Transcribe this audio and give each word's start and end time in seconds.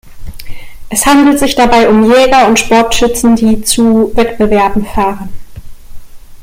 Es 0.89 1.05
handelt 1.05 1.37
sich 1.37 1.53
dabei 1.53 1.87
um 1.87 2.03
Jäger 2.11 2.47
und 2.47 2.57
Sportschützen, 2.57 3.35
die 3.35 3.61
zu 3.61 4.11
Wettbewerben 4.15 4.83
fahren. 4.83 5.29